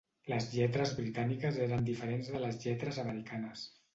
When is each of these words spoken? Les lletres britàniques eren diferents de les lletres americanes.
Les 0.31 0.45
lletres 0.53 0.93
britàniques 0.99 1.59
eren 1.67 1.85
diferents 1.89 2.31
de 2.37 2.43
les 2.47 2.57
lletres 2.65 3.01
americanes. 3.07 3.67